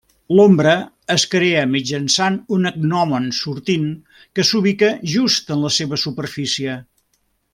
L'ombra 0.37 0.71
es 1.15 1.25
crea 1.33 1.65
mitjançant 1.73 2.39
un 2.57 2.65
gnòmon 2.85 3.29
sortint 3.41 3.85
que 4.39 4.47
s'ubica 4.53 4.91
just 5.13 5.55
en 5.57 5.63
la 5.67 5.73
seva 5.81 6.03
superfície. 6.07 6.79